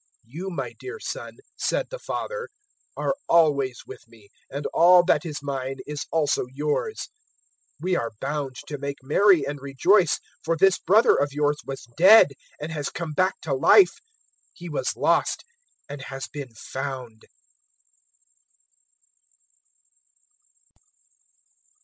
[0.35, 2.49] 015:031 "`You my dear son,' said the father,
[2.97, 7.09] `are always with me, and all that is mine is also yours.
[7.79, 11.87] 015:032 We are bound to make merry and rejoice, for this brother of yours was
[11.97, 12.29] dead
[12.59, 13.99] and has come back to life,
[14.53, 15.43] he was lost
[15.87, 17.25] and has been found.'"